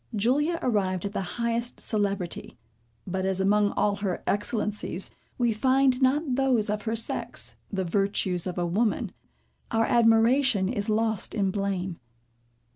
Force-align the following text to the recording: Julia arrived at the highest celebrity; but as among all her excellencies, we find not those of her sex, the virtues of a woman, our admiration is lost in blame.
Julia 0.15 0.57
arrived 0.63 1.05
at 1.05 1.11
the 1.11 1.21
highest 1.37 1.79
celebrity; 1.79 2.57
but 3.05 3.23
as 3.23 3.39
among 3.39 3.69
all 3.73 3.97
her 3.97 4.23
excellencies, 4.25 5.11
we 5.37 5.53
find 5.53 6.01
not 6.01 6.33
those 6.33 6.71
of 6.71 6.81
her 6.85 6.95
sex, 6.95 7.53
the 7.71 7.83
virtues 7.85 8.47
of 8.47 8.57
a 8.57 8.65
woman, 8.65 9.11
our 9.69 9.85
admiration 9.85 10.67
is 10.69 10.89
lost 10.89 11.35
in 11.35 11.51
blame. 11.51 11.99